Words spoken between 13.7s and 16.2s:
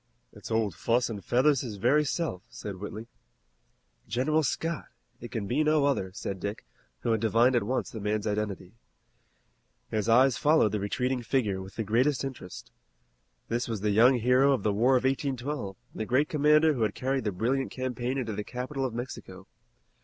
the young hero of the War of 1812 and the